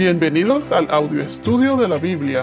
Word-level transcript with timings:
Bienvenidos 0.00 0.72
al 0.72 0.90
audio 0.90 1.22
estudio 1.22 1.76
de 1.76 1.86
la 1.86 1.98
Biblia. 1.98 2.42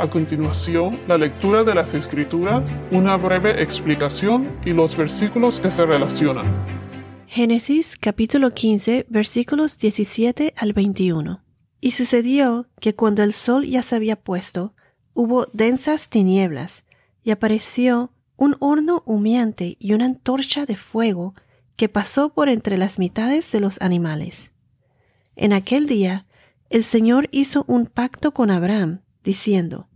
A 0.00 0.10
continuación, 0.10 0.98
la 1.06 1.16
lectura 1.16 1.62
de 1.62 1.72
las 1.72 1.94
Escrituras, 1.94 2.80
una 2.90 3.16
breve 3.16 3.62
explicación 3.62 4.58
y 4.64 4.72
los 4.72 4.96
versículos 4.96 5.60
que 5.60 5.70
se 5.70 5.86
relacionan. 5.86 6.44
Génesis 7.28 7.96
capítulo 7.96 8.50
15 8.50 9.06
versículos 9.08 9.78
17 9.78 10.54
al 10.56 10.72
21. 10.72 11.40
Y 11.80 11.92
sucedió 11.92 12.66
que 12.80 12.96
cuando 12.96 13.22
el 13.22 13.32
sol 13.32 13.64
ya 13.64 13.82
se 13.82 13.94
había 13.94 14.16
puesto, 14.16 14.74
hubo 15.14 15.46
densas 15.52 16.08
tinieblas, 16.08 16.84
y 17.22 17.30
apareció 17.30 18.10
un 18.36 18.56
horno 18.58 19.04
humeante 19.06 19.76
y 19.78 19.92
una 19.92 20.06
antorcha 20.06 20.66
de 20.66 20.74
fuego 20.74 21.34
que 21.76 21.88
pasó 21.88 22.30
por 22.30 22.48
entre 22.48 22.76
las 22.76 22.98
mitades 22.98 23.52
de 23.52 23.60
los 23.60 23.80
animales. 23.82 24.50
En 25.36 25.52
aquel 25.52 25.86
día 25.86 26.26
el 26.70 26.84
Señor 26.84 27.28
hizo 27.32 27.64
un 27.66 27.86
pacto 27.86 28.32
con 28.32 28.50
Abraham, 28.50 29.02
diciendo, 29.24 29.88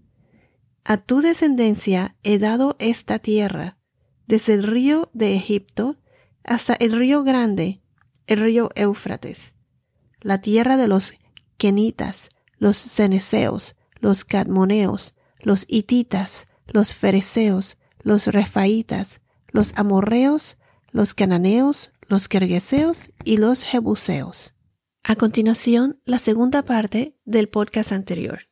A 0.84 0.96
tu 0.96 1.20
descendencia 1.20 2.16
he 2.23 2.38
dado 2.38 2.77
esta 2.79 3.19
tierra, 3.19 3.79
desde 4.27 4.55
el 4.55 4.62
río 4.62 5.10
de 5.12 5.34
Egipto 5.34 5.96
hasta 6.45 6.74
el 6.74 6.93
río 6.93 7.24
grande, 7.24 7.82
el 8.27 8.41
río 8.41 8.70
Éufrates, 8.74 9.55
la 10.20 10.41
tierra 10.41 10.77
de 10.77 10.88
los 10.88 11.15
Kenitas, 11.59 12.30
los 12.59 12.79
Ceneseos, 12.79 13.77
los 14.01 14.24
Cadmoneos, 14.24 15.15
los 15.41 15.66
Hititas, 15.68 16.48
los 16.73 16.95
Fereceos, 16.95 17.77
los 18.02 18.29
Refaitas, 18.29 19.20
los 19.48 19.74
Amorreos, 19.77 20.57
los 20.91 21.15
Cananeos, 21.15 21.93
los 22.09 22.29
Kergeseos 22.29 23.10
y 23.24 23.37
los 23.37 23.65
Jebuseos. 23.65 24.52
A 25.05 25.16
continuación, 25.16 26.01
la 26.05 26.20
segunda 26.20 26.62
parte 26.62 27.16
del 27.24 27.48
podcast 27.48 27.91
anterior. 27.91 28.43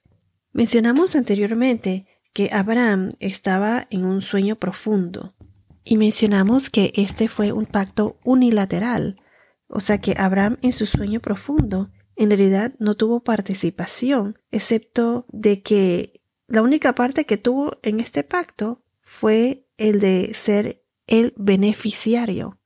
Mencionamos 0.53 1.15
anteriormente 1.15 2.07
que 2.33 2.51
Abraham 2.52 3.11
estaba 3.21 3.87
en 3.91 4.05
un 4.05 4.21
sueño 4.21 4.57
profundo 4.57 5.37
y 5.85 5.97
mencionamos 5.97 6.69
que 6.69 6.93
este 6.97 7.29
fue 7.29 7.52
un 7.52 7.66
pacto 7.66 8.19
unilateral, 8.24 9.21
o 9.69 9.79
sea 9.79 10.01
que 10.01 10.16
Abraham 10.19 10.59
en 10.61 10.73
su 10.73 10.87
sueño 10.87 11.21
profundo 11.21 11.93
en 12.16 12.30
realidad 12.30 12.74
no 12.80 12.96
tuvo 12.96 13.23
participación, 13.23 14.41
excepto 14.51 15.27
de 15.29 15.63
que 15.63 16.21
la 16.49 16.63
única 16.63 16.96
parte 16.96 17.27
que 17.27 17.37
tuvo 17.37 17.79
en 17.85 18.01
este 18.01 18.24
pacto 18.24 18.83
fue 18.99 19.69
el 19.77 20.01
de 20.01 20.33
ser 20.35 20.83
el 21.07 21.33
beneficiario. 21.37 22.59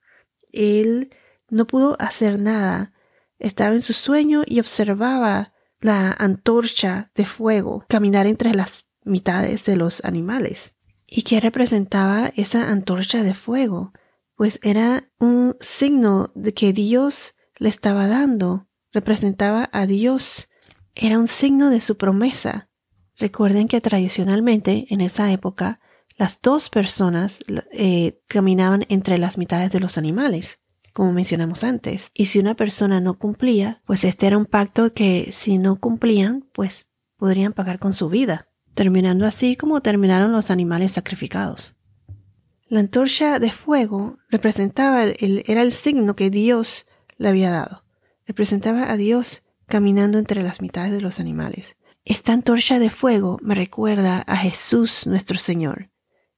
Él 0.52 1.10
no 1.50 1.66
pudo 1.66 1.96
hacer 2.00 2.40
nada 2.40 2.93
estaba 3.44 3.74
en 3.74 3.82
su 3.82 3.92
sueño 3.92 4.42
y 4.46 4.60
observaba 4.60 5.52
la 5.80 6.12
antorcha 6.12 7.10
de 7.14 7.26
fuego 7.26 7.84
caminar 7.88 8.26
entre 8.26 8.54
las 8.54 8.86
mitades 9.04 9.66
de 9.66 9.76
los 9.76 10.02
animales. 10.04 10.76
¿Y 11.06 11.22
qué 11.22 11.40
representaba 11.40 12.32
esa 12.36 12.70
antorcha 12.70 13.22
de 13.22 13.34
fuego? 13.34 13.92
Pues 14.34 14.58
era 14.62 15.10
un 15.18 15.56
signo 15.60 16.32
de 16.34 16.54
que 16.54 16.72
Dios 16.72 17.34
le 17.58 17.68
estaba 17.68 18.08
dando, 18.08 18.66
representaba 18.92 19.68
a 19.72 19.86
Dios, 19.86 20.48
era 20.94 21.18
un 21.18 21.28
signo 21.28 21.70
de 21.70 21.80
su 21.80 21.96
promesa. 21.96 22.70
Recuerden 23.16 23.68
que 23.68 23.80
tradicionalmente 23.80 24.86
en 24.88 25.00
esa 25.00 25.30
época 25.30 25.80
las 26.16 26.40
dos 26.40 26.70
personas 26.70 27.40
eh, 27.72 28.20
caminaban 28.26 28.86
entre 28.88 29.18
las 29.18 29.36
mitades 29.36 29.70
de 29.70 29.80
los 29.80 29.98
animales 29.98 30.60
como 30.94 31.12
mencionamos 31.12 31.64
antes. 31.64 32.10
Y 32.14 32.26
si 32.26 32.38
una 32.38 32.54
persona 32.54 33.00
no 33.00 33.18
cumplía, 33.18 33.82
pues 33.84 34.04
este 34.04 34.26
era 34.26 34.38
un 34.38 34.46
pacto 34.46 34.94
que 34.94 35.28
si 35.32 35.58
no 35.58 35.78
cumplían, 35.78 36.48
pues 36.52 36.86
podrían 37.16 37.52
pagar 37.52 37.78
con 37.78 37.92
su 37.92 38.08
vida, 38.08 38.48
terminando 38.74 39.26
así 39.26 39.56
como 39.56 39.82
terminaron 39.82 40.32
los 40.32 40.50
animales 40.50 40.92
sacrificados. 40.92 41.76
La 42.68 42.80
antorcha 42.80 43.38
de 43.38 43.50
fuego 43.50 44.18
representaba, 44.30 45.04
el, 45.04 45.44
era 45.46 45.62
el 45.62 45.72
signo 45.72 46.16
que 46.16 46.30
Dios 46.30 46.86
le 47.18 47.28
había 47.28 47.50
dado. 47.50 47.84
Representaba 48.26 48.90
a 48.90 48.96
Dios 48.96 49.42
caminando 49.66 50.18
entre 50.18 50.42
las 50.42 50.62
mitades 50.62 50.92
de 50.92 51.00
los 51.00 51.20
animales. 51.20 51.76
Esta 52.04 52.32
antorcha 52.32 52.78
de 52.78 52.90
fuego 52.90 53.38
me 53.42 53.54
recuerda 53.54 54.20
a 54.26 54.36
Jesús 54.36 55.06
nuestro 55.06 55.38
Señor. 55.38 55.90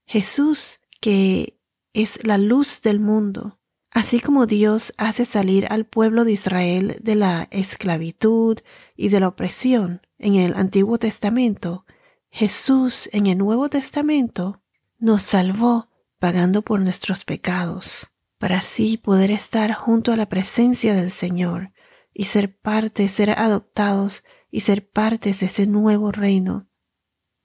Jesús 0.07 0.81
que 1.01 1.59
es 1.93 2.25
la 2.27 2.39
luz 2.39 2.81
del 2.83 3.01
mundo, 3.01 3.59
Así 3.97 4.21
como 4.21 4.45
Dios 4.45 4.93
hace 4.99 5.25
salir 5.25 5.67
al 5.71 5.87
pueblo 5.87 6.27
de 6.27 6.33
Israel 6.33 6.99
de 7.03 7.15
la 7.15 7.49
esclavitud 7.51 8.59
y 8.95 9.09
de 9.09 9.21
la 9.21 9.29
opresión 9.29 10.03
en 10.19 10.35
el 10.35 10.53
Antiguo 10.53 10.99
Testamento, 10.99 11.87
Jesús 12.29 13.09
en 13.15 13.27
el 13.27 13.39
Nuevo 13.39 13.71
Testamento 13.71 14.61
nos 14.99 15.23
salvó 15.23 15.89
pagando 16.19 16.61
por 16.61 16.81
nuestros 16.81 17.25
pecados, 17.25 18.13
para 18.37 18.59
así 18.59 18.99
poder 18.99 19.31
estar 19.31 19.73
junto 19.73 20.13
a 20.13 20.19
la 20.19 20.29
presencia 20.29 20.93
del 20.93 21.11
Señor 21.11 21.73
y 22.13 22.27
ser 22.27 22.55
parte, 22.55 23.09
ser 23.09 23.31
adoptados 23.31 24.25
y 24.51 24.61
ser 24.61 24.91
partes 24.91 25.41
de 25.41 25.47
ese 25.47 25.67
nuevo 25.67 26.13
reino, 26.13 26.69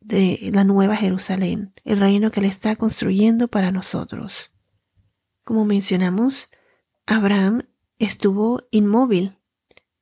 de 0.02 0.50
la 0.52 0.66
nueva 0.66 0.98
Jerusalén, 0.98 1.74
el 1.86 2.02
reino 2.02 2.30
que 2.30 2.42
Él 2.42 2.46
está 2.48 2.76
construyendo 2.76 3.48
para 3.48 3.72
nosotros. 3.72 4.52
Como 5.52 5.66
mencionamos, 5.66 6.48
Abraham 7.06 7.68
estuvo 8.00 8.70
inmóvil 8.72 9.38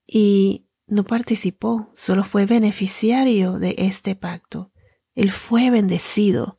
y 0.06 0.68
no 0.86 1.06
participó, 1.06 1.90
solo 1.96 2.24
fue 2.24 2.46
beneficiario 2.46 3.58
de 3.58 3.74
este 3.80 4.14
pacto. 4.14 4.72
Él 5.16 5.32
fue 5.32 5.72
bendecido. 5.72 6.56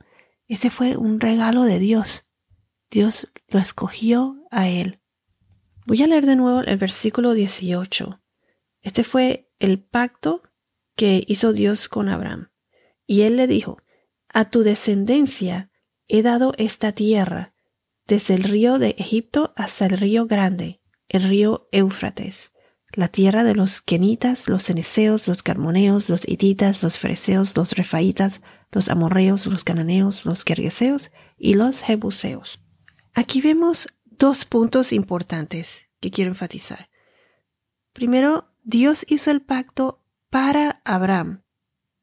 Ese 0.49 0.71
fue 0.71 0.97
un 0.97 1.21
regalo 1.21 1.63
de 1.63 1.79
Dios. 1.79 2.33
Dios 2.91 3.29
lo 3.47 3.61
escogió 3.61 4.43
a 4.51 4.67
él. 4.69 4.99
Voy 5.87 6.03
a 6.03 6.09
leer 6.09 6.27
de 6.27 6.35
nuevo 6.35 6.63
el 6.63 6.77
versículo 6.77 7.33
18. 7.33 8.21
Este 8.83 9.05
fue 9.05 9.53
el 9.61 9.81
pacto 9.81 10.43
que 10.97 11.23
hizo 11.29 11.53
Dios 11.53 11.89
con 11.89 12.09
Abraham. 12.09 12.51
Y 13.07 13.21
él 13.21 13.37
le 13.37 13.47
dijo, 13.47 13.77
A 14.29 14.51
tu 14.51 14.65
descendencia 14.65 15.71
he 16.09 16.23
dado 16.23 16.55
esta 16.59 16.91
tierra 16.91 17.55
desde 18.11 18.35
el 18.35 18.43
río 18.43 18.81
de 18.81 18.97
Egipto 18.99 19.53
hasta 19.55 19.87
el 19.87 19.97
río 19.97 20.27
grande, 20.27 20.83
el 21.09 21.23
río 21.23 21.69
Éufrates, 21.71 22.51
la 22.93 23.07
tierra 23.07 23.45
de 23.45 23.55
los 23.55 23.81
Kenitas, 23.81 24.49
los 24.49 24.65
Ceneseos, 24.65 25.29
los 25.29 25.45
Carmoneos, 25.45 26.09
los 26.09 26.27
Hititas, 26.29 26.83
los 26.83 26.99
Fereceos, 26.99 27.57
los 27.57 27.71
Refaitas, 27.71 28.41
los 28.73 28.89
Amorreos, 28.89 29.47
los 29.47 29.63
Cananeos, 29.63 30.27
los 30.27 30.43
Kergeseos 30.43 31.13
y 31.39 31.55
los 31.55 31.83
Jebuseos. 31.83 32.61
Aquí 33.15 33.41
vemos 33.41 33.87
dos 34.05 34.45
puntos 34.45 34.93
importantes 34.93 35.87
que 36.01 36.11
quiero 36.11 36.33
enfatizar. 36.33 36.91
Primero, 37.93 38.53
Dios 38.65 39.07
hizo 39.09 39.31
el 39.31 39.41
pacto 39.41 40.03
para 40.31 40.83
Abraham, 40.85 41.45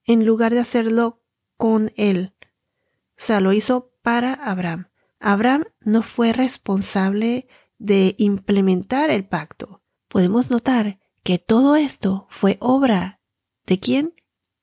en 0.05 0.25
lugar 0.25 0.53
de 0.53 0.61
hacerlo 0.61 1.21
con 1.57 1.91
él. 1.97 2.33
O 2.41 3.17
sea, 3.17 3.41
lo 3.41 3.51
hizo 3.51 3.91
para 4.01 4.33
Abraham. 4.33 4.87
Abraham 5.19 5.65
no 5.81 6.03
fue 6.03 6.33
responsable 6.33 7.47
de 7.77 8.15
implementar 8.17 9.09
el 9.09 9.25
pacto. 9.27 9.81
Podemos 10.07 10.51
notar 10.51 10.99
que 11.23 11.39
todo 11.39 11.75
esto 11.75 12.27
fue 12.29 12.57
obra 12.59 13.19
de 13.65 13.79
quién? 13.79 14.13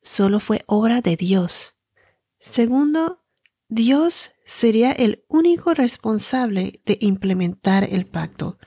Solo 0.03 0.41
fue 0.41 0.63
obra 0.67 1.01
de 1.01 1.17
Dios. 1.17 1.77
Segundo, 2.39 3.25
Dios 3.69 4.33
sería 4.45 4.93
el 4.93 5.25
único 5.29 5.75
responsable 5.75 6.83
de 6.85 6.99
implementar 7.01 7.85
el 7.85 8.07
pacto. 8.07 8.59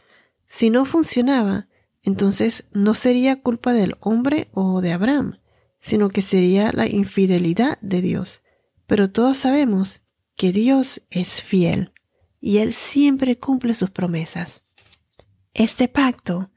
Si 0.45 0.69
no 0.69 0.85
funcionaba, 0.85 1.67
entonces 2.01 2.69
no 2.71 2.95
sería 2.95 3.41
culpa 3.41 3.73
del 3.73 3.97
hombre 3.99 4.49
o 4.53 4.81
de 4.81 4.93
Abraham, 4.93 5.39
sino 5.79 6.09
que 6.09 6.21
sería 6.21 6.71
la 6.71 6.87
infidelidad 6.87 7.77
de 7.81 8.01
Dios. 8.01 8.41
Pero 8.85 9.11
todos 9.11 9.37
sabemos 9.37 10.01
que 10.37 10.51
Dios 10.51 11.01
es 11.09 11.41
fiel 11.41 11.91
y 12.39 12.59
Él 12.59 12.71
siempre 12.73 13.37
cumple 13.37 13.73
sus 13.73 13.89
promesas. 13.89 14.63
Este 15.53 15.87
pacto 15.87 16.51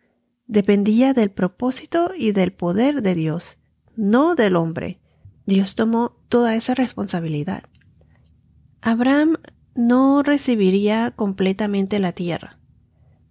dependía 0.46 1.14
del 1.14 1.30
propósito 1.30 2.12
y 2.16 2.32
del 2.32 2.52
poder 2.52 3.00
de 3.00 3.14
Dios, 3.14 3.56
no 3.96 4.34
del 4.34 4.56
hombre. 4.56 5.00
Dios 5.46 5.74
tomó 5.74 6.18
toda 6.28 6.54
esa 6.54 6.74
responsabilidad. 6.74 7.64
Abraham 8.82 9.38
no 9.74 10.22
recibiría 10.22 11.12
completamente 11.12 11.98
la 11.98 12.12
tierra. 12.12 12.58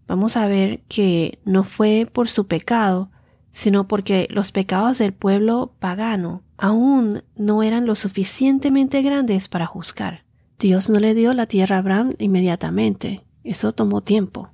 Vamos 0.08 0.36
a 0.36 0.48
ver 0.48 0.82
que 0.88 1.40
no 1.46 1.64
fue 1.64 2.10
por 2.12 2.28
su 2.28 2.48
pecado, 2.48 3.12
sino 3.52 3.88
porque 3.88 4.28
los 4.32 4.52
pecados 4.52 4.98
del 4.98 5.14
pueblo 5.14 5.76
pagano 5.80 6.44
aún 6.58 7.24
no 7.36 7.62
eran 7.62 7.86
lo 7.86 7.94
suficientemente 7.94 9.04
grandes 9.04 9.48
para 9.48 9.68
juzgar. 9.68 10.29
Dios 10.60 10.90
no 10.90 11.00
le 11.00 11.14
dio 11.14 11.32
la 11.32 11.46
tierra 11.46 11.78
a 11.78 11.80
Abraham 11.80 12.16
inmediatamente. 12.20 13.24
Eso 13.46 13.72
tomó 13.72 14.02
tiempo. 14.02 14.52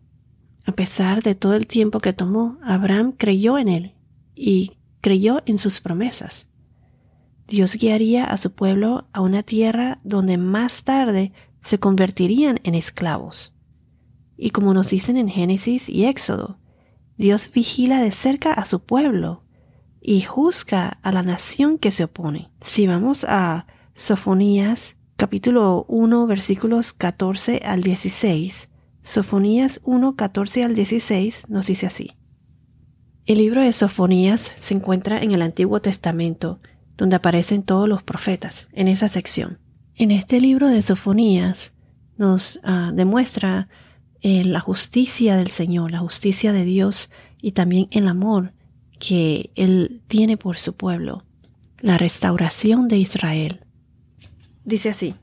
A 0.64 0.72
pesar 0.74 1.24
de 1.24 1.34
todo 1.34 1.56
el 1.56 1.66
tiempo 1.66 2.00
que 2.00 2.14
tomó, 2.14 2.60
Abraham 2.62 3.14
creyó 3.18 3.58
en 3.58 3.70
él 3.70 3.96
y 4.36 4.74
creyó 5.02 5.42
en 5.48 5.58
sus 5.58 5.80
promesas. 5.80 6.48
Dios 7.48 7.76
guiaría 7.76 8.24
a 8.24 8.38
su 8.38 8.54
pueblo 8.54 9.08
a 9.14 9.22
una 9.22 9.42
tierra 9.42 10.00
donde 10.04 10.38
más 10.38 10.84
tarde 10.84 11.32
se 11.62 11.80
convertirían 11.80 12.60
en 12.64 12.76
esclavos. 12.76 13.52
Y 14.38 14.52
como 14.52 14.76
nos 14.76 14.90
dicen 14.90 15.18
en 15.18 15.28
Génesis 15.28 15.90
y 15.90 16.06
Éxodo, 16.06 16.60
Dios 17.18 17.50
vigila 17.52 18.02
de 18.02 18.12
cerca 18.12 18.54
a 18.54 18.66
su 18.66 18.82
pueblo 18.82 19.44
y 20.02 20.22
juzga 20.22 21.00
a 21.02 21.12
la 21.12 21.24
nación 21.24 21.80
que 21.80 21.90
se 21.90 22.04
opone. 22.04 22.52
Si 22.62 22.86
vamos 22.86 23.24
a 23.24 23.66
Sofonías 23.96 24.96
capítulo 25.16 25.86
1 25.88 26.28
versículos 26.28 26.92
14 26.94 27.62
al 27.64 27.82
16, 27.82 28.70
Sofonías 29.02 29.80
1, 29.84 30.16
14 30.16 30.64
al 30.64 30.76
16 30.76 31.50
nos 31.50 31.68
dice 31.68 31.86
así. 31.86 32.12
El 33.26 33.38
libro 33.38 33.62
de 33.62 33.72
Sofonías 33.72 34.52
se 34.60 34.74
encuentra 34.74 35.22
en 35.22 35.32
el 35.32 35.42
Antiguo 35.42 35.82
Testamento, 35.82 36.60
donde 36.98 37.16
aparecen 37.16 37.64
todos 37.64 37.88
los 37.88 38.04
profetas, 38.04 38.68
en 38.74 38.88
esa 38.88 39.10
sección. 39.10 39.60
En 39.96 40.12
este 40.12 40.42
libro 40.42 40.68
de 40.68 40.82
Sofonías 40.82 41.72
nos 42.18 42.60
ah, 42.64 42.92
demuestra 42.94 43.70
eh, 44.22 44.44
la 44.44 44.60
justicia 44.60 45.38
del 45.38 45.50
Señor, 45.50 45.92
la 45.92 46.00
justicia 46.00 46.52
de 46.52 46.66
Dios 46.66 47.10
y 47.42 47.54
también 47.54 47.88
el 47.92 48.08
amor 48.08 48.54
que 49.00 49.52
Él 49.56 50.02
tiene 50.08 50.38
por 50.38 50.58
su 50.58 50.76
pueblo, 50.76 51.24
la 51.80 51.98
restauración 51.98 52.88
de 52.88 52.98
Israel. 52.98 53.65
Dice 54.66 54.90
así, 54.90 55.16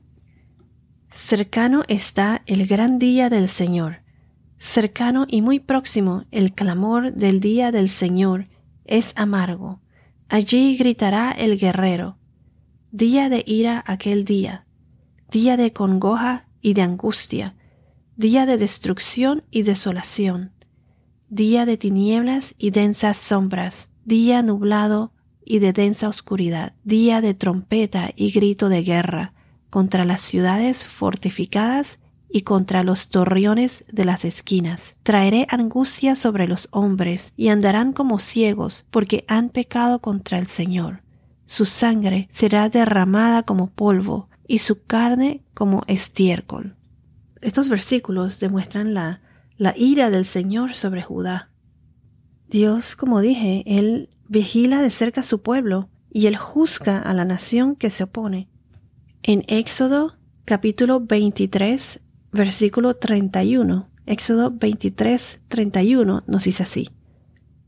Cercano 1.11 1.83
está 1.89 2.41
el 2.45 2.65
gran 2.65 2.97
día 2.97 3.29
del 3.29 3.49
Señor, 3.49 4.01
cercano 4.57 5.25
y 5.27 5.41
muy 5.41 5.59
próximo 5.59 6.23
el 6.31 6.53
clamor 6.53 7.13
del 7.13 7.41
día 7.41 7.71
del 7.71 7.89
Señor 7.89 8.47
es 8.85 9.11
amargo. 9.17 9.81
Allí 10.29 10.77
gritará 10.77 11.31
el 11.31 11.59
guerrero. 11.59 12.17
Día 12.91 13.27
de 13.27 13.43
ira 13.45 13.83
aquel 13.85 14.23
día, 14.23 14.65
día 15.29 15.57
de 15.57 15.73
congoja 15.73 16.47
y 16.61 16.73
de 16.73 16.83
angustia, 16.83 17.55
día 18.15 18.45
de 18.45 18.57
destrucción 18.57 19.43
y 19.51 19.63
desolación, 19.63 20.53
día 21.27 21.65
de 21.65 21.75
tinieblas 21.75 22.55
y 22.57 22.71
densas 22.71 23.17
sombras, 23.17 23.89
día 24.05 24.41
nublado 24.41 25.11
y 25.45 25.59
de 25.59 25.73
densa 25.73 26.07
oscuridad, 26.07 26.73
día 26.83 27.21
de 27.21 27.33
trompeta 27.33 28.11
y 28.15 28.31
grito 28.31 28.69
de 28.69 28.83
guerra, 28.83 29.33
contra 29.69 30.05
las 30.05 30.21
ciudades 30.21 30.85
fortificadas 30.85 31.99
y 32.29 32.41
contra 32.41 32.83
los 32.83 33.09
torreones 33.09 33.85
de 33.91 34.05
las 34.05 34.25
esquinas. 34.25 34.95
Traeré 35.03 35.45
angustia 35.49 36.15
sobre 36.15 36.47
los 36.47 36.67
hombres 36.71 37.33
y 37.37 37.49
andarán 37.49 37.93
como 37.93 38.19
ciegos 38.19 38.85
porque 38.89 39.23
han 39.27 39.49
pecado 39.49 39.99
contra 39.99 40.39
el 40.39 40.47
Señor. 40.47 41.03
Su 41.45 41.65
sangre 41.65 42.27
será 42.31 42.69
derramada 42.69 43.43
como 43.43 43.69
polvo 43.69 44.29
y 44.47 44.59
su 44.59 44.83
carne 44.83 45.43
como 45.53 45.83
estiércol. 45.87 46.75
Estos 47.41 47.69
versículos 47.69 48.39
demuestran 48.39 48.93
la, 48.93 49.21
la 49.57 49.75
ira 49.77 50.09
del 50.09 50.25
Señor 50.25 50.75
sobre 50.75 51.03
Judá. 51.03 51.51
Dios, 52.47 52.95
como 52.95 53.19
dije, 53.19 53.63
Él 53.65 54.09
vigila 54.27 54.81
de 54.81 54.89
cerca 54.89 55.21
a 55.21 55.23
su 55.23 55.41
pueblo 55.41 55.89
y 56.11 56.27
Él 56.27 56.37
juzga 56.37 56.99
a 56.99 57.13
la 57.13 57.25
nación 57.25 57.75
que 57.75 57.89
se 57.89 58.03
opone. 58.03 58.49
En 59.23 59.43
Éxodo 59.47 60.17
capítulo 60.45 60.99
23, 60.99 61.99
versículo 62.31 62.95
31, 62.95 63.89
Éxodo 64.05 64.51
23, 64.51 65.41
31 65.47 66.23
nos 66.27 66.43
dice 66.43 66.63
así. 66.63 66.89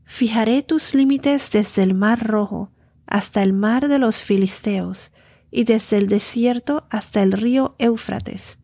Fijaré 0.04 0.62
tus 0.62 0.94
límites 0.94 1.50
desde 1.50 1.82
el 1.82 1.94
mar 1.94 2.26
rojo 2.26 2.70
hasta 3.06 3.42
el 3.42 3.52
mar 3.52 3.88
de 3.88 3.98
los 3.98 4.22
filisteos 4.22 5.12
y 5.50 5.64
desde 5.64 5.98
el 5.98 6.08
desierto 6.08 6.86
hasta 6.90 7.22
el 7.22 7.32
río 7.32 7.74
Éufrates, 7.78 8.58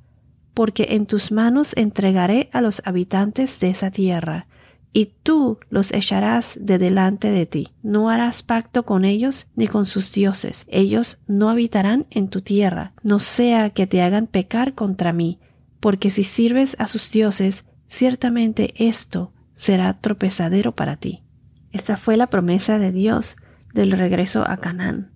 porque 0.54 0.88
en 0.90 1.06
tus 1.06 1.32
manos 1.32 1.74
entregaré 1.76 2.50
a 2.52 2.60
los 2.60 2.82
habitantes 2.84 3.58
de 3.60 3.70
esa 3.70 3.90
tierra, 3.90 4.46
y 4.92 5.12
tú 5.22 5.58
los 5.70 5.92
echarás 5.92 6.58
de 6.60 6.78
delante 6.78 7.30
de 7.30 7.46
ti. 7.46 7.68
No 7.82 8.10
harás 8.10 8.42
pacto 8.42 8.84
con 8.84 9.04
ellos 9.04 9.46
ni 9.56 9.66
con 9.66 9.86
sus 9.86 10.12
dioses. 10.12 10.66
Ellos 10.68 11.18
no 11.26 11.48
habitarán 11.48 12.06
en 12.10 12.28
tu 12.28 12.42
tierra, 12.42 12.92
no 13.02 13.18
sea 13.18 13.70
que 13.70 13.86
te 13.86 14.02
hagan 14.02 14.26
pecar 14.26 14.74
contra 14.74 15.12
mí, 15.12 15.40
porque 15.80 16.10
si 16.10 16.24
sirves 16.24 16.76
a 16.78 16.88
sus 16.88 17.10
dioses, 17.10 17.64
ciertamente 17.88 18.74
esto 18.76 19.32
será 19.54 19.98
tropezadero 19.98 20.74
para 20.74 20.96
ti. 20.96 21.22
Esta 21.70 21.96
fue 21.96 22.16
la 22.16 22.26
promesa 22.26 22.78
de 22.78 22.92
Dios 22.92 23.36
del 23.72 23.92
regreso 23.92 24.46
a 24.46 24.58
Canaán. 24.58 25.10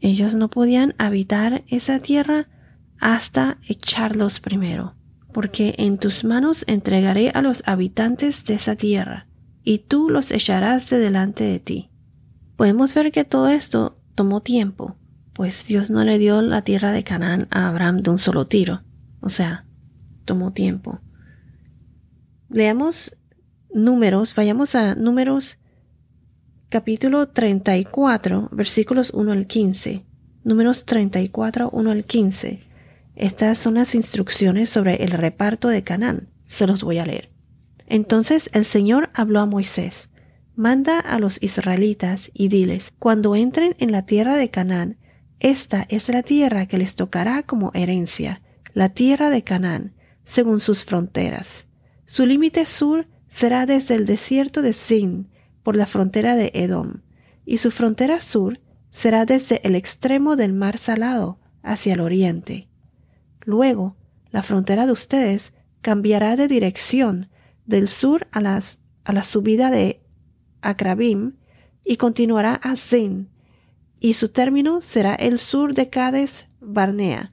Ellos 0.00 0.34
no 0.34 0.50
podían 0.50 0.94
habitar 0.98 1.64
esa 1.68 2.00
tierra 2.00 2.48
hasta 3.00 3.58
echarlos 3.68 4.40
primero 4.40 4.97
porque 5.38 5.76
en 5.78 5.98
tus 5.98 6.24
manos 6.24 6.64
entregaré 6.66 7.30
a 7.32 7.42
los 7.42 7.62
habitantes 7.64 8.44
de 8.44 8.54
esa 8.54 8.74
tierra, 8.74 9.28
y 9.62 9.78
tú 9.78 10.10
los 10.10 10.32
echarás 10.32 10.90
de 10.90 10.98
delante 10.98 11.44
de 11.44 11.60
ti. 11.60 11.90
Podemos 12.56 12.92
ver 12.92 13.12
que 13.12 13.22
todo 13.22 13.46
esto 13.46 14.00
tomó 14.16 14.40
tiempo, 14.40 14.96
pues 15.34 15.68
Dios 15.68 15.90
no 15.90 16.02
le 16.02 16.18
dio 16.18 16.42
la 16.42 16.62
tierra 16.62 16.90
de 16.90 17.04
Canaán 17.04 17.46
a 17.52 17.68
Abraham 17.68 18.02
de 18.02 18.10
un 18.10 18.18
solo 18.18 18.48
tiro, 18.48 18.82
o 19.20 19.28
sea, 19.28 19.64
tomó 20.24 20.52
tiempo. 20.52 20.98
Leamos 22.48 23.16
números, 23.72 24.34
vayamos 24.34 24.74
a 24.74 24.96
números 24.96 25.58
capítulo 26.68 27.28
34, 27.28 28.48
versículos 28.50 29.10
1 29.10 29.30
al 29.30 29.46
15. 29.46 30.04
Números 30.42 30.84
34, 30.84 31.70
1 31.70 31.90
al 31.92 32.04
15. 32.04 32.67
Estas 33.18 33.58
son 33.58 33.74
las 33.74 33.96
instrucciones 33.96 34.68
sobre 34.68 35.02
el 35.02 35.10
reparto 35.10 35.66
de 35.66 35.82
Canaán. 35.82 36.28
Se 36.46 36.68
los 36.68 36.84
voy 36.84 36.98
a 36.98 37.04
leer. 37.04 37.30
Entonces 37.88 38.48
el 38.52 38.64
Señor 38.64 39.10
habló 39.12 39.40
a 39.40 39.46
Moisés, 39.46 40.08
manda 40.54 41.00
a 41.00 41.18
los 41.18 41.42
israelitas 41.42 42.30
y 42.32 42.46
diles, 42.46 42.92
cuando 43.00 43.34
entren 43.34 43.74
en 43.80 43.90
la 43.90 44.06
tierra 44.06 44.36
de 44.36 44.50
Canaán, 44.50 44.98
esta 45.40 45.84
es 45.88 46.08
la 46.08 46.22
tierra 46.22 46.66
que 46.66 46.78
les 46.78 46.94
tocará 46.94 47.42
como 47.42 47.72
herencia, 47.74 48.40
la 48.72 48.90
tierra 48.90 49.30
de 49.30 49.42
Canaán, 49.42 49.94
según 50.24 50.60
sus 50.60 50.84
fronteras. 50.84 51.66
Su 52.06 52.24
límite 52.24 52.66
sur 52.66 53.08
será 53.26 53.66
desde 53.66 53.96
el 53.96 54.06
desierto 54.06 54.62
de 54.62 54.72
Sin, 54.72 55.28
por 55.64 55.74
la 55.74 55.86
frontera 55.86 56.36
de 56.36 56.52
Edom, 56.54 57.02
y 57.44 57.56
su 57.56 57.72
frontera 57.72 58.20
sur 58.20 58.60
será 58.90 59.24
desde 59.24 59.60
el 59.66 59.74
extremo 59.74 60.36
del 60.36 60.52
mar 60.52 60.78
salado 60.78 61.40
hacia 61.64 61.94
el 61.94 62.00
oriente. 62.00 62.67
Luego, 63.48 63.96
la 64.30 64.42
frontera 64.42 64.84
de 64.84 64.92
ustedes 64.92 65.54
cambiará 65.80 66.36
de 66.36 66.48
dirección 66.48 67.30
del 67.64 67.88
sur 67.88 68.28
a, 68.30 68.42
la 68.42 69.24
subida 69.24 69.70
de 69.70 70.02
Acrabim 70.60 71.36
y 71.82 71.96
continuará 71.96 72.56
a 72.56 72.76
Zin, 72.76 73.30
y 74.00 74.12
su 74.12 74.28
término 74.28 74.82
será 74.82 75.14
el 75.14 75.38
sur 75.38 75.72
de 75.72 75.88
Cades 75.88 76.48
Barnea, 76.60 77.32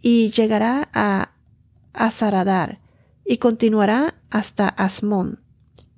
y 0.00 0.30
llegará 0.30 0.88
a 0.94 1.32
Azaradar, 1.92 2.80
y 3.22 3.36
continuará 3.36 4.14
hasta 4.30 4.70
Asmón, 4.70 5.42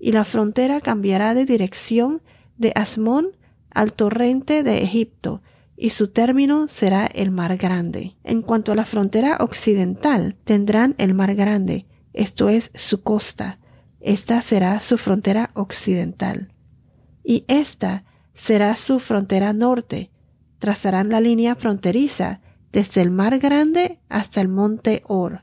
y 0.00 0.10
la 0.10 0.24
frontera 0.24 0.80
cambiará 0.80 1.32
de 1.32 1.44
dirección 1.44 2.22
de 2.58 2.72
Asmón 2.74 3.36
al 3.70 3.92
torrente 3.92 4.64
de 4.64 4.82
Egipto, 4.82 5.42
y 5.76 5.90
su 5.90 6.08
término 6.08 6.68
será 6.68 7.06
el 7.06 7.30
Mar 7.30 7.56
Grande. 7.56 8.16
En 8.24 8.42
cuanto 8.42 8.72
a 8.72 8.76
la 8.76 8.84
frontera 8.84 9.38
occidental, 9.40 10.36
tendrán 10.44 10.94
el 10.98 11.14
Mar 11.14 11.34
Grande, 11.34 11.86
esto 12.12 12.48
es 12.48 12.70
su 12.74 13.02
costa. 13.02 13.58
Esta 14.00 14.40
será 14.42 14.80
su 14.80 14.98
frontera 14.98 15.50
occidental. 15.54 16.52
Y 17.24 17.44
esta 17.48 18.04
será 18.34 18.76
su 18.76 19.00
frontera 19.00 19.52
norte. 19.52 20.10
Trazarán 20.58 21.08
la 21.08 21.20
línea 21.20 21.56
fronteriza 21.56 22.40
desde 22.70 23.02
el 23.02 23.10
Mar 23.10 23.38
Grande 23.38 24.00
hasta 24.08 24.40
el 24.40 24.48
Monte 24.48 25.02
Or. 25.06 25.42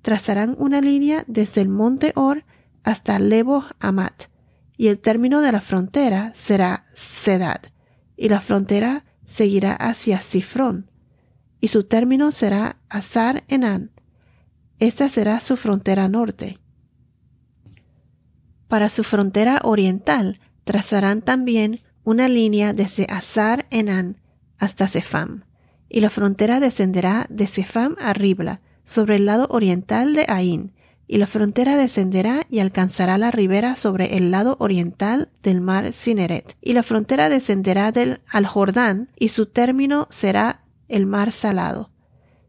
Trazarán 0.00 0.56
una 0.58 0.80
línea 0.80 1.24
desde 1.28 1.60
el 1.60 1.68
Monte 1.68 2.12
Or 2.16 2.44
hasta 2.82 3.18
Lebo 3.18 3.64
Amat, 3.78 4.24
y 4.76 4.88
el 4.88 4.98
término 4.98 5.40
de 5.40 5.52
la 5.52 5.60
frontera 5.60 6.32
será 6.34 6.86
Sedad, 6.94 7.60
y 8.16 8.28
la 8.28 8.40
frontera 8.40 9.04
seguirá 9.26 9.74
hacia 9.74 10.20
Sifrón, 10.20 10.90
y 11.60 11.68
su 11.68 11.84
término 11.84 12.32
será 12.32 12.76
Azar 12.88 13.44
Enan. 13.48 13.90
Esta 14.78 15.08
será 15.08 15.40
su 15.40 15.56
frontera 15.56 16.08
norte. 16.08 16.58
Para 18.68 18.88
su 18.88 19.04
frontera 19.04 19.60
oriental 19.64 20.40
trazarán 20.64 21.22
también 21.22 21.80
una 22.04 22.28
línea 22.28 22.72
desde 22.72 23.06
Azar 23.08 23.66
Enan 23.70 24.20
hasta 24.58 24.86
Sefam, 24.86 25.44
y 25.88 26.00
la 26.00 26.10
frontera 26.10 26.58
descenderá 26.58 27.26
de 27.28 27.46
Sefam 27.46 27.96
a 28.00 28.12
Ribla, 28.12 28.60
sobre 28.84 29.16
el 29.16 29.26
lado 29.26 29.46
oriental 29.50 30.14
de 30.14 30.24
Ain, 30.28 30.72
y 31.12 31.18
la 31.18 31.26
frontera 31.26 31.76
descenderá 31.76 32.46
y 32.48 32.60
alcanzará 32.60 33.18
la 33.18 33.30
ribera 33.30 33.76
sobre 33.76 34.16
el 34.16 34.30
lado 34.30 34.56
oriental 34.60 35.28
del 35.42 35.60
mar 35.60 35.92
Cineret, 35.92 36.56
y 36.62 36.72
la 36.72 36.82
frontera 36.82 37.28
descenderá 37.28 37.92
del 37.92 38.22
al 38.30 38.46
Jordán, 38.46 39.10
y 39.18 39.28
su 39.28 39.44
término 39.44 40.06
será 40.08 40.62
el 40.88 41.04
mar 41.04 41.30
salado. 41.30 41.90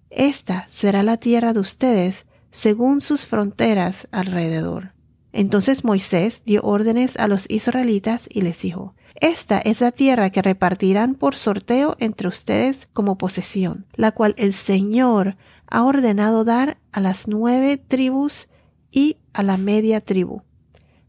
Esta 0.10 0.66
será 0.70 1.04
la 1.04 1.18
tierra 1.18 1.52
de 1.52 1.60
ustedes 1.60 2.26
según 2.52 3.02
sus 3.02 3.26
fronteras 3.26 4.08
alrededor. 4.14 4.94
Entonces 5.34 5.84
Moisés 5.84 6.44
dio 6.46 6.62
órdenes 6.62 7.18
a 7.18 7.28
los 7.28 7.50
israelitas 7.50 8.30
y 8.32 8.44
les 8.44 8.62
dijo, 8.62 8.96
Esta 9.16 9.58
es 9.58 9.82
la 9.82 9.92
tierra 9.92 10.30
que 10.30 10.42
repartirán 10.42 11.16
por 11.16 11.36
sorteo 11.36 11.98
entre 12.00 12.30
ustedes 12.30 12.88
como 12.94 13.18
posesión, 13.18 13.88
la 13.96 14.14
cual 14.14 14.36
el 14.38 14.54
Señor 14.54 15.36
ha 15.68 15.84
ordenado 15.84 16.46
dar 16.46 16.78
a 16.94 17.02
las 17.02 17.28
nueve 17.28 17.76
tribus 17.76 18.48
y 18.94 19.18
a 19.34 19.42
la 19.42 19.58
media 19.58 20.00
tribu, 20.02 20.44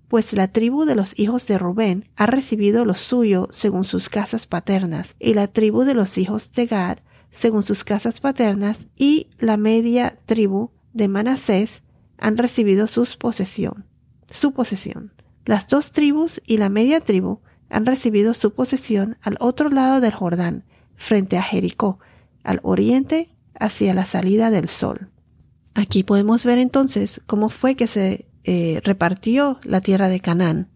pues 0.09 0.33
la 0.33 0.49
tribu 0.49 0.87
de 0.87 0.95
los 0.95 1.19
hijos 1.19 1.47
de 1.47 1.59
Rubén 1.59 2.09
ha 2.17 2.27
recibido 2.27 2.85
lo 2.87 2.95
suyo 2.95 3.49
según 3.51 3.85
sus 3.85 4.09
casas 4.09 4.47
paternas, 4.47 5.17
y 5.21 5.35
la 5.35 5.49
tribu 5.49 5.85
de 5.85 5.95
los 5.95 6.17
hijos 6.17 6.51
de 6.53 6.67
Gad 6.67 6.99
según 7.31 7.63
sus 7.63 7.85
casas 7.85 8.21
paternas, 8.21 8.87
y 8.97 9.29
la 9.39 9.59
media 9.59 10.19
tribu 10.25 10.71
de 10.95 11.09
Manasés 11.09 11.83
han 12.17 12.39
recibido 12.39 12.87
su 12.87 13.07
posesión, 13.19 13.85
su 14.31 14.53
posesión. 14.53 15.13
Las 15.45 15.69
dos 15.69 15.93
tribus 15.93 16.41
y 16.47 16.57
la 16.57 16.71
media 16.71 17.01
tribu 17.01 17.41
han 17.69 17.85
recibido 17.85 18.33
su 18.33 18.55
posesión 18.55 19.19
al 19.21 19.37
otro 19.41 19.69
lado 19.69 20.01
del 20.01 20.15
Jordán, 20.15 20.65
frente 20.97 21.37
a 21.37 21.43
Jericó, 21.43 21.99
al 22.45 22.61
oriente 22.63 23.31
hacia 23.59 23.93
la 23.93 24.07
salida 24.07 24.51
del 24.51 24.69
sol. 24.69 25.11
Aquí 25.75 26.05
podemos 26.05 26.45
ver 26.45 26.59
entonces 26.59 27.21
cómo 27.27 27.51
fue 27.51 27.75
que 27.75 27.87
se 27.87 28.27
eh, 28.45 28.81
repartió 28.85 29.59
la 29.65 29.81
tierra 29.81 30.09
de 30.09 30.21
Canaán. 30.21 30.69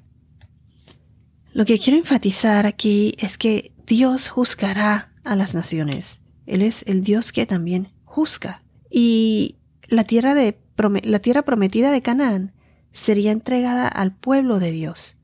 Lo 1.53 1.65
que 1.65 1.79
quiero 1.79 1.99
enfatizar 1.99 2.67
aquí 2.67 3.15
es 3.19 3.39
que 3.39 3.73
Dios 3.87 4.29
juzgará 4.29 5.13
a 5.25 5.37
las 5.37 5.55
naciones. 5.55 6.21
Él 6.47 6.63
es 6.63 6.83
el 6.87 7.03
Dios 7.03 7.33
que 7.33 7.47
también 7.47 7.89
juzga. 8.05 8.63
Y 8.91 9.57
la 9.87 10.05
tierra, 10.05 10.35
de, 10.35 10.59
la 11.05 11.19
tierra 11.21 11.43
prometida 11.43 11.91
de 11.91 12.03
Canaán 12.03 12.53
sería 12.93 13.33
entregada 13.33 13.87
al 13.87 14.15
pueblo 14.15 14.59
de 14.59 14.73
Dios. 14.73 15.17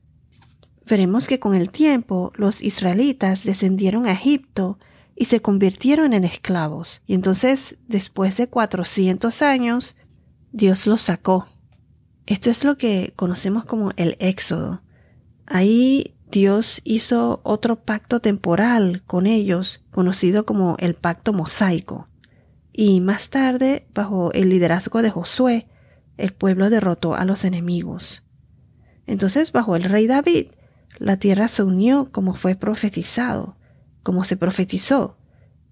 Veremos 0.87 1.27
que 1.27 1.39
con 1.39 1.55
el 1.55 1.69
tiempo 1.69 2.31
los 2.35 2.61
israelitas 2.61 3.43
descendieron 3.43 4.05
a 4.05 4.11
Egipto 4.11 4.77
y 5.15 5.25
se 5.25 5.41
convirtieron 5.41 6.13
en 6.13 6.25
esclavos. 6.25 7.01
Y 7.07 7.13
entonces, 7.13 7.77
después 7.87 8.37
de 8.37 8.47
400 8.47 9.41
años, 9.41 9.95
Dios 10.51 10.87
los 10.87 11.01
sacó. 11.01 11.47
Esto 12.25 12.49
es 12.49 12.63
lo 12.63 12.77
que 12.77 13.13
conocemos 13.15 13.65
como 13.65 13.91
el 13.95 14.17
éxodo. 14.19 14.81
Ahí 15.45 16.15
Dios 16.31 16.81
hizo 16.83 17.39
otro 17.43 17.77
pacto 17.77 18.19
temporal 18.19 19.03
con 19.05 19.25
ellos, 19.25 19.81
conocido 19.91 20.45
como 20.45 20.75
el 20.79 20.95
pacto 20.95 21.31
mosaico. 21.31 22.09
Y 22.73 22.99
más 22.99 23.29
tarde, 23.29 23.87
bajo 23.93 24.33
el 24.33 24.49
liderazgo 24.49 25.01
de 25.01 25.11
Josué, 25.11 25.67
el 26.17 26.33
pueblo 26.33 26.69
derrotó 26.69 27.15
a 27.15 27.23
los 27.23 27.45
enemigos. 27.45 28.23
Entonces, 29.07 29.51
bajo 29.53 29.75
el 29.77 29.83
rey 29.83 30.07
David, 30.07 30.47
la 30.97 31.17
tierra 31.17 31.47
se 31.47 31.63
unió 31.63 32.09
como 32.11 32.33
fue 32.33 32.55
profetizado 32.55 33.55
como 34.05 34.23
se 34.23 34.37
profetizó. 34.37 35.17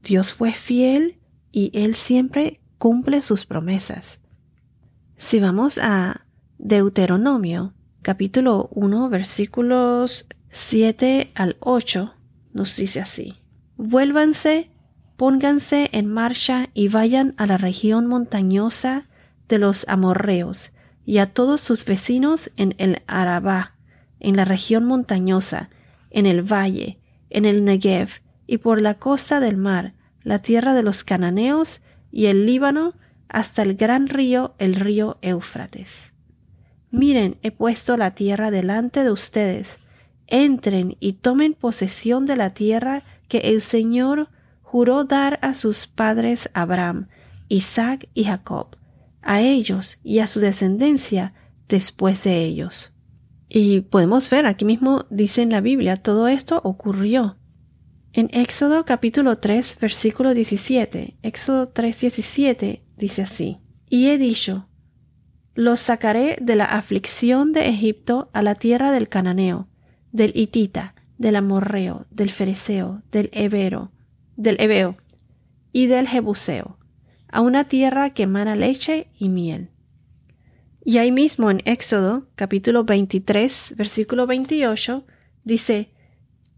Dios 0.01 0.33
fue 0.33 0.53
fiel 0.53 1.19
y 1.51 1.69
Él 1.75 1.93
siempre 1.93 2.61
cumple 2.79 3.21
sus 3.21 3.45
promesas. 3.45 4.21
Si 5.17 5.39
vamos 5.39 5.77
a 5.77 6.25
Deuteronomio, 6.57 7.75
capítulo 8.01 8.69
1, 8.71 9.09
versículos 9.09 10.25
7 10.49 11.31
al 11.35 11.57
8, 11.59 12.15
nos 12.53 12.75
dice 12.75 13.01
así. 13.01 13.35
Vuélvanse, 13.77 14.71
pónganse 15.15 15.89
en 15.91 16.07
marcha 16.07 16.69
y 16.73 16.87
vayan 16.87 17.35
a 17.37 17.45
la 17.45 17.57
región 17.57 18.07
montañosa 18.07 19.05
de 19.47 19.59
los 19.59 19.87
amorreos 19.87 20.73
y 21.05 21.19
a 21.19 21.27
todos 21.27 21.61
sus 21.61 21.85
vecinos 21.85 22.51
en 22.57 22.73
el 22.79 23.03
Arabá, 23.05 23.75
en 24.19 24.35
la 24.37 24.43
región 24.43 24.85
montañosa, 24.85 25.69
en 26.09 26.25
el 26.25 26.41
valle, 26.41 26.97
en 27.33 27.45
el 27.45 27.65
Negev, 27.65 28.21
y 28.47 28.59
por 28.59 28.81
la 28.81 28.95
costa 28.95 29.39
del 29.39 29.57
mar, 29.57 29.93
la 30.23 30.39
tierra 30.39 30.73
de 30.73 30.83
los 30.83 31.03
cananeos 31.03 31.81
y 32.11 32.27
el 32.27 32.45
Líbano, 32.45 32.93
hasta 33.27 33.63
el 33.63 33.75
gran 33.75 34.07
río, 34.07 34.53
el 34.59 34.75
río 34.75 35.17
Éufrates. 35.21 36.13
Miren, 36.91 37.37
he 37.41 37.49
puesto 37.49 37.97
la 37.97 38.11
tierra 38.11 38.51
delante 38.51 39.03
de 39.03 39.09
ustedes. 39.09 39.79
Entren 40.27 40.95
y 40.99 41.13
tomen 41.13 41.55
posesión 41.55 42.27
de 42.27 42.35
la 42.35 42.53
tierra 42.53 43.03
que 43.27 43.39
el 43.39 43.63
Señor 43.63 44.29
juró 44.61 45.03
dar 45.03 45.39
a 45.41 45.55
sus 45.55 45.87
padres 45.87 46.51
Abraham, 46.53 47.07
Isaac 47.49 48.07
y 48.13 48.25
Jacob, 48.25 48.77
a 49.23 49.41
ellos 49.41 49.97
y 50.03 50.19
a 50.19 50.27
su 50.27 50.39
descendencia 50.39 51.33
después 51.67 52.23
de 52.23 52.43
ellos. 52.43 52.92
Y 53.55 53.81
podemos 53.81 54.31
ver, 54.31 54.47
aquí 54.47 54.65
mismo 54.65 55.05
dice 55.11 55.43
en 55.43 55.51
la 55.51 55.61
Biblia, 55.61 55.97
todo 55.97 56.27
esto 56.27 56.59
ocurrió. 56.63 57.37
En 58.11 58.31
Éxodo 58.33 58.83
capítulo 58.83 59.37
3, 59.37 59.77
versículo 59.79 60.33
17, 60.33 61.17
Éxodo 61.21 61.69
3, 61.69 62.01
17 62.01 62.83
dice 62.97 63.21
así, 63.21 63.59
Y 63.87 64.07
he 64.07 64.17
dicho, 64.17 64.69
los 65.53 65.79
sacaré 65.79 66.35
de 66.41 66.55
la 66.55 66.65
aflicción 66.65 67.51
de 67.51 67.69
Egipto 67.69 68.31
a 68.33 68.41
la 68.41 68.55
tierra 68.55 68.91
del 68.91 69.07
cananeo, 69.07 69.67
del 70.11 70.31
hitita, 70.35 70.95
del 71.19 71.35
amorreo, 71.35 72.07
del 72.09 72.31
fereceo, 72.31 73.03
del 73.11 73.29
hebero, 73.33 73.91
del 74.35 74.59
hebeo 74.59 74.97
y 75.71 75.85
del 75.85 76.07
jebuseo, 76.07 76.79
a 77.27 77.41
una 77.41 77.65
tierra 77.65 78.15
que 78.15 78.23
emana 78.23 78.55
leche 78.55 79.11
y 79.15 79.29
miel. 79.29 79.69
Y 80.85 80.97
ahí 80.97 81.13
mismo 81.13 81.49
en 81.49 81.61
Éxodo 81.63 82.27
capítulo 82.35 82.83
23, 82.83 83.75
versículo 83.77 84.27
28, 84.27 85.05
dice, 85.45 85.91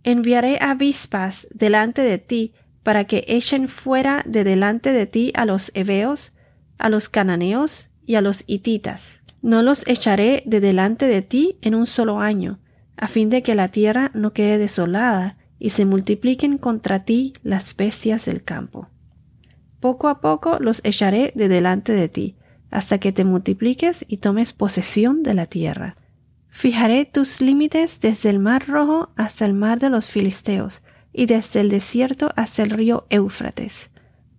enviaré 0.03 0.57
avispas 0.59 1.47
delante 1.53 2.01
de 2.01 2.17
ti 2.17 2.53
para 2.81 3.03
que 3.03 3.25
echen 3.27 3.67
fuera 3.67 4.23
de 4.25 4.43
delante 4.43 4.93
de 4.93 5.05
ti 5.05 5.31
a 5.35 5.45
los 5.45 5.71
heveos, 5.75 6.33
a 6.79 6.89
los 6.89 7.07
cananeos 7.07 7.89
y 8.07 8.15
a 8.15 8.21
los 8.21 8.43
hititas. 8.47 9.19
No 9.43 9.61
los 9.61 9.85
echaré 9.87 10.41
de 10.47 10.59
delante 10.59 11.05
de 11.05 11.21
ti 11.21 11.59
en 11.61 11.75
un 11.75 11.85
solo 11.85 12.19
año, 12.19 12.59
a 12.97 13.07
fin 13.07 13.29
de 13.29 13.43
que 13.43 13.53
la 13.53 13.67
tierra 13.67 14.09
no 14.15 14.33
quede 14.33 14.57
desolada 14.57 15.37
y 15.59 15.69
se 15.69 15.85
multipliquen 15.85 16.57
contra 16.57 17.05
ti 17.05 17.33
las 17.43 17.75
bestias 17.75 18.25
del 18.25 18.43
campo. 18.43 18.89
Poco 19.79 20.07
a 20.07 20.19
poco 20.19 20.57
los 20.59 20.81
echaré 20.83 21.31
de 21.35 21.47
delante 21.47 21.91
de 21.91 22.09
ti, 22.09 22.35
hasta 22.75 22.99
que 22.99 23.11
te 23.11 23.23
multipliques 23.23 24.05
y 24.07 24.17
tomes 24.17 24.53
posesión 24.53 25.23
de 25.23 25.33
la 25.33 25.45
tierra 25.45 25.95
Fijaré 26.55 27.03
tus 27.03 27.41
límites 27.41 27.99
desde 27.99 28.29
el 28.29 28.39
mar 28.39 28.65
rojo 28.65 29.09
hasta 29.17 29.43
el 29.43 29.53
mar 29.53 29.77
de 29.77 29.89
los 29.89 30.09
filisteos, 30.09 30.83
y 31.11 31.25
desde 31.25 31.59
el 31.59 31.67
desierto 31.67 32.29
hasta 32.37 32.63
el 32.63 32.69
río 32.69 33.07
Éufrates, 33.09 33.89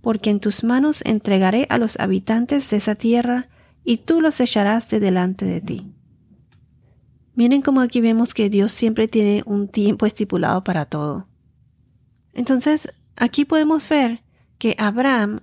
porque 0.00 0.30
en 0.30 0.40
tus 0.40 0.64
manos 0.64 1.02
entregaré 1.04 1.66
a 1.68 1.76
los 1.76 2.00
habitantes 2.00 2.70
de 2.70 2.78
esa 2.78 2.94
tierra, 2.94 3.50
y 3.84 3.98
tú 3.98 4.22
los 4.22 4.40
echarás 4.40 4.88
de 4.88 4.98
delante 4.98 5.44
de 5.44 5.60
ti. 5.60 5.92
Miren 7.34 7.60
cómo 7.60 7.82
aquí 7.82 8.00
vemos 8.00 8.32
que 8.32 8.48
Dios 8.48 8.72
siempre 8.72 9.08
tiene 9.08 9.42
un 9.44 9.68
tiempo 9.68 10.06
estipulado 10.06 10.64
para 10.64 10.86
todo. 10.86 11.28
Entonces, 12.32 12.88
aquí 13.16 13.44
podemos 13.44 13.86
ver 13.90 14.22
que 14.56 14.74
Abraham 14.78 15.40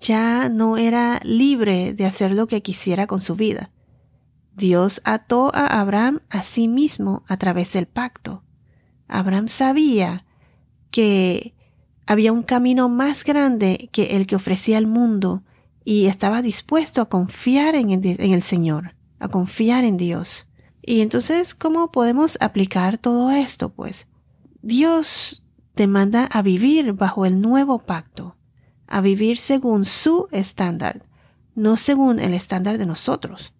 ya 0.00 0.48
no 0.48 0.76
era 0.76 1.20
libre 1.22 1.94
de 1.94 2.06
hacer 2.06 2.32
lo 2.34 2.46
que 2.46 2.62
quisiera 2.62 3.06
con 3.06 3.20
su 3.20 3.36
vida. 3.36 3.70
Dios 4.54 5.00
ató 5.04 5.54
a 5.54 5.80
Abraham 5.80 6.20
a 6.28 6.42
sí 6.42 6.68
mismo 6.68 7.24
a 7.28 7.36
través 7.36 7.72
del 7.72 7.86
pacto. 7.86 8.42
Abraham 9.08 9.48
sabía 9.48 10.26
que 10.90 11.54
había 12.06 12.32
un 12.32 12.42
camino 12.42 12.88
más 12.88 13.24
grande 13.24 13.88
que 13.92 14.16
el 14.16 14.26
que 14.26 14.36
ofrecía 14.36 14.78
el 14.78 14.86
mundo 14.86 15.44
y 15.84 16.06
estaba 16.06 16.42
dispuesto 16.42 17.00
a 17.00 17.08
confiar 17.08 17.74
en 17.74 17.90
el, 17.90 18.04
en 18.04 18.32
el 18.32 18.42
Señor, 18.42 18.94
a 19.18 19.28
confiar 19.28 19.84
en 19.84 19.96
Dios. 19.96 20.46
Y 20.82 21.00
entonces, 21.00 21.54
¿cómo 21.54 21.90
podemos 21.92 22.36
aplicar 22.40 22.98
todo 22.98 23.30
esto? 23.30 23.70
Pues 23.70 24.08
Dios 24.62 25.44
te 25.74 25.86
manda 25.86 26.26
a 26.26 26.42
vivir 26.42 26.92
bajo 26.92 27.24
el 27.24 27.40
nuevo 27.40 27.78
pacto, 27.78 28.36
a 28.90 29.00
vivir 29.00 29.38
según 29.38 29.84
su 29.84 30.26
estándar, 30.32 31.06
no 31.54 31.76
según 31.76 32.18
el 32.18 32.34
estándar 32.34 32.76
de 32.76 32.86
nosotros. 32.86 33.54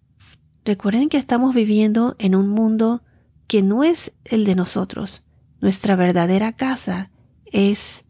Recuerden 0.65 1.09
que 1.09 1.17
estamos 1.17 1.55
viviendo 1.55 2.15
en 2.19 2.35
un 2.35 2.49
mundo 2.49 3.01
que 3.47 3.63
no 3.63 3.83
es 3.83 4.13
el 4.25 4.45
de 4.45 4.55
nosotros. 4.55 5.25
Nuestra 5.61 5.95
verdadera 5.95 6.53
casa 6.53 7.11
es 7.45 8.03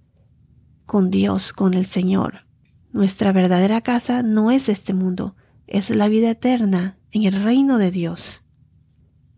con 0.86 1.12
Dios, 1.12 1.54
con 1.54 1.76
el 1.76 1.86
Señor. 1.86 2.46
Nuestra 2.92 3.32
verdadera 3.32 3.82
casa 3.82 4.24
no 4.24 4.52
es 4.52 4.68
este 4.68 4.94
mundo, 4.94 5.36
es 5.68 5.90
la 5.92 6.10
vida 6.10 6.32
eterna 6.32 6.98
en 7.12 7.24
el 7.24 7.42
reino 7.42 7.78
de 7.78 7.92
Dios. 7.92 8.42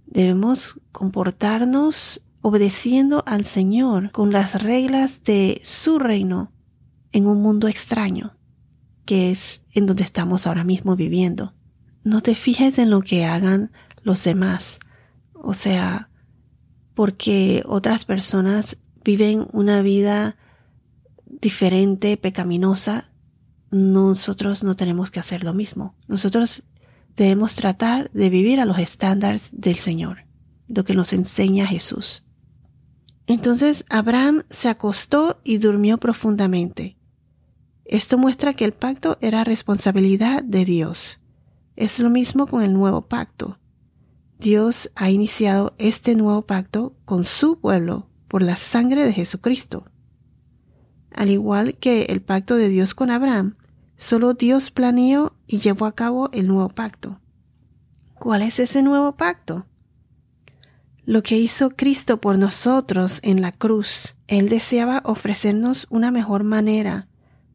Debemos 0.05 0.79
comportarnos 0.91 2.25
obedeciendo 2.41 3.23
al 3.25 3.45
Señor 3.45 4.11
con 4.11 4.31
las 4.31 4.63
reglas 4.63 5.23
de 5.23 5.59
su 5.63 5.99
reino 5.99 6.52
en 7.13 7.27
un 7.27 7.41
mundo 7.41 7.67
extraño, 7.67 8.35
que 9.05 9.31
es 9.31 9.61
en 9.71 9.85
donde 9.85 10.03
estamos 10.03 10.45
ahora 10.45 10.63
mismo 10.63 10.95
viviendo. 10.95 11.53
No 12.03 12.21
te 12.21 12.35
fijes 12.35 12.77
en 12.79 12.89
lo 12.89 13.01
que 13.01 13.23
hagan 13.25 13.71
los 14.01 14.23
demás, 14.23 14.79
o 15.33 15.53
sea, 15.53 16.09
porque 16.93 17.63
otras 17.65 18.03
personas 18.03 18.77
viven 19.03 19.47
una 19.53 19.81
vida 19.81 20.35
diferente, 21.25 22.17
pecaminosa, 22.17 23.09
nosotros 23.71 24.63
no 24.63 24.75
tenemos 24.75 25.09
que 25.11 25.19
hacer 25.19 25.43
lo 25.43 25.53
mismo. 25.53 25.95
Nosotros 26.07 26.63
debemos 27.15 27.55
tratar 27.55 28.11
de 28.11 28.29
vivir 28.29 28.59
a 28.59 28.65
los 28.65 28.77
estándares 28.79 29.49
del 29.51 29.75
Señor, 29.75 30.25
lo 30.67 30.83
que 30.83 30.95
nos 30.95 31.13
enseña 31.13 31.65
Jesús. 31.65 32.25
Entonces 33.25 33.85
Abraham 33.89 34.43
se 34.49 34.69
acostó 34.69 35.39
y 35.43 35.57
durmió 35.57 35.97
profundamente. 35.97 36.97
Esto 37.85 38.17
muestra 38.17 38.53
que 38.53 38.65
el 38.65 38.73
pacto 38.73 39.17
era 39.21 39.43
responsabilidad 39.43 40.43
de 40.43 40.65
Dios. 40.65 41.19
Es 41.75 41.99
lo 41.99 42.09
mismo 42.09 42.47
con 42.47 42.61
el 42.61 42.73
nuevo 42.73 43.07
pacto. 43.07 43.59
Dios 44.39 44.91
ha 44.95 45.09
iniciado 45.09 45.75
este 45.77 46.15
nuevo 46.15 46.45
pacto 46.45 46.95
con 47.05 47.23
su 47.23 47.59
pueblo 47.59 48.09
por 48.27 48.43
la 48.43 48.55
sangre 48.55 49.05
de 49.05 49.13
Jesucristo. 49.13 49.85
Al 51.11 51.29
igual 51.29 51.75
que 51.75 52.03
el 52.03 52.21
pacto 52.21 52.55
de 52.55 52.69
Dios 52.69 52.95
con 52.95 53.11
Abraham, 53.11 53.55
solo 53.95 54.33
Dios 54.33 54.71
planeó 54.71 55.35
y 55.47 55.59
llevó 55.59 55.85
a 55.85 55.93
cabo 55.93 56.29
el 56.31 56.47
nuevo 56.47 56.69
pacto. 56.69 57.19
¿Cuál 58.15 58.41
es 58.41 58.59
ese 58.59 58.81
nuevo 58.81 59.15
pacto? 59.15 59.65
Lo 61.05 61.21
que 61.21 61.37
hizo 61.37 61.71
Cristo 61.71 62.21
por 62.21 62.37
nosotros 62.37 63.19
en 63.23 63.41
la 63.41 63.51
cruz. 63.51 64.15
Él 64.27 64.49
deseaba 64.49 65.01
ofrecernos 65.05 65.85
una 65.89 66.11
mejor 66.11 66.43
manera, 66.43 67.07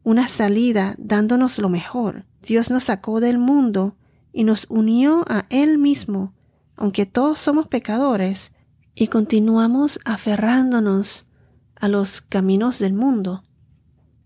una 0.03 0.27
salida 0.27 0.95
dándonos 0.97 1.59
lo 1.59 1.69
mejor. 1.69 2.25
Dios 2.41 2.71
nos 2.71 2.85
sacó 2.85 3.19
del 3.19 3.37
mundo 3.37 3.95
y 4.31 4.43
nos 4.43 4.65
unió 4.69 5.25
a 5.27 5.45
Él 5.49 5.77
mismo, 5.77 6.33
aunque 6.75 7.05
todos 7.05 7.39
somos 7.39 7.67
pecadores, 7.67 8.51
y 8.95 9.07
continuamos 9.07 9.99
aferrándonos 10.05 11.29
a 11.75 11.87
los 11.87 12.21
caminos 12.21 12.79
del 12.79 12.93
mundo, 12.93 13.43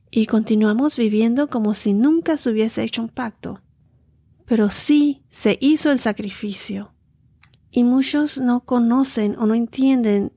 y 0.10 0.26
continuamos 0.28 0.98
viviendo 0.98 1.50
como 1.50 1.74
si 1.74 1.94
nunca 1.94 2.38
se 2.38 2.52
hubiese 2.52 2.84
hecho 2.84 3.02
un 3.02 3.10
pacto. 3.10 3.62
Pero 4.46 4.70
sí 4.70 5.24
se 5.30 5.58
hizo 5.62 5.92
el 5.92 6.00
sacrificio 6.00 6.94
y 7.72 7.84
muchos 7.84 8.38
no 8.38 8.62
conocen 8.62 9.36
o 9.40 9.48
no 9.48 9.56
entienden 9.56 10.32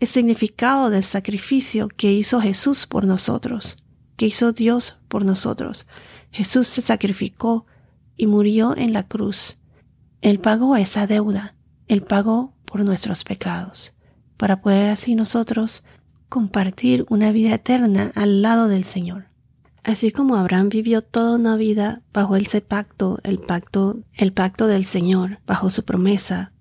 el 0.00 0.08
significado 0.08 0.90
del 0.90 1.04
sacrificio 1.04 1.88
que 1.88 2.12
hizo 2.12 2.40
Jesús 2.40 2.86
por 2.86 3.04
nosotros, 3.04 3.81
que 4.22 4.28
hizo 4.28 4.52
Dios 4.52 4.98
por 5.08 5.24
nosotros. 5.24 5.88
Jesús 6.30 6.68
se 6.68 6.80
sacrificó 6.80 7.66
y 8.16 8.28
murió 8.28 8.76
en 8.76 8.92
la 8.92 9.02
cruz. 9.08 9.58
Él 10.20 10.38
pagó 10.38 10.76
esa 10.76 11.08
deuda, 11.08 11.56
Él 11.88 12.04
pagó 12.04 12.54
por 12.64 12.84
nuestros 12.84 13.24
pecados, 13.24 13.94
para 14.36 14.62
poder 14.62 14.90
así 14.90 15.16
nosotros 15.16 15.82
compartir 16.28 17.04
una 17.08 17.32
vida 17.32 17.52
eterna 17.52 18.12
al 18.14 18.42
lado 18.42 18.68
del 18.68 18.84
Señor. 18.84 19.26
Así 19.82 20.12
como 20.12 20.36
Abraham 20.36 20.68
vivió 20.68 21.02
toda 21.02 21.34
una 21.34 21.56
vida 21.56 22.02
bajo 22.12 22.36
ese 22.36 22.60
pacto, 22.60 23.18
el 23.24 23.40
pacto, 23.40 24.04
el 24.14 24.32
pacto 24.32 24.68
del 24.68 24.84
Señor, 24.84 25.40
bajo 25.46 25.68
su 25.68 25.84
promesa, 25.84 26.52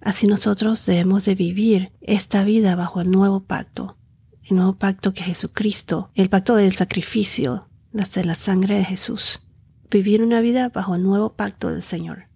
Así 0.00 0.26
nosotros 0.26 0.84
debemos 0.86 1.24
de 1.24 1.36
vivir 1.36 1.92
esta 2.00 2.42
vida 2.42 2.74
bajo 2.74 3.00
el 3.00 3.12
nuevo 3.12 3.44
pacto, 3.44 3.96
el 4.48 4.56
nuevo 4.56 4.76
pacto 4.76 5.12
que 5.12 5.22
Jesucristo, 5.22 6.10
el 6.14 6.28
pacto 6.28 6.56
del 6.56 6.74
sacrificio, 6.74 7.66
de 7.92 8.24
la 8.24 8.34
sangre 8.34 8.76
de 8.76 8.84
Jesús. 8.84 9.42
Vivir 9.90 10.22
una 10.22 10.40
vida 10.40 10.68
bajo 10.68 10.94
el 10.94 11.02
nuevo 11.02 11.34
pacto 11.34 11.70
del 11.70 11.82
Señor. 11.82 12.28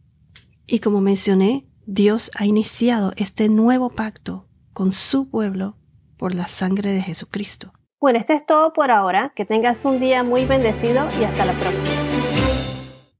Y 0.66 0.78
como 0.78 1.00
mencioné, 1.00 1.66
Dios 1.86 2.30
ha 2.34 2.46
iniciado 2.46 3.12
este 3.16 3.48
nuevo 3.48 3.90
pacto 3.90 4.46
con 4.72 4.92
su 4.92 5.28
pueblo 5.28 5.76
por 6.16 6.34
la 6.34 6.46
sangre 6.46 6.92
de 6.92 7.02
Jesucristo. 7.02 7.72
Bueno, 8.00 8.18
esto 8.18 8.32
es 8.32 8.46
todo 8.46 8.72
por 8.72 8.90
ahora. 8.90 9.32
Que 9.36 9.44
tengas 9.44 9.84
un 9.84 10.00
día 10.00 10.22
muy 10.22 10.46
bendecido 10.46 11.06
y 11.20 11.24
hasta 11.24 11.44
la 11.44 11.52
próxima. 11.52 12.09